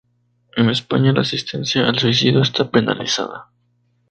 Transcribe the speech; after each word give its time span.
En 0.55 0.67
España, 0.71 1.13
la 1.13 1.21
asistencia 1.21 1.87
al 1.87 1.99
suicidio 1.99 2.41
está 2.41 2.71
penalizada. 2.71 3.51